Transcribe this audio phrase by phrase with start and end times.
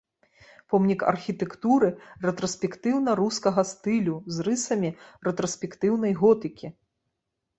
[0.73, 1.89] Помнік архітэктуры
[2.27, 4.89] рэтраспектыўна-рускага стылю з рысамі
[5.27, 6.67] рэтраспектыўнай готыкі.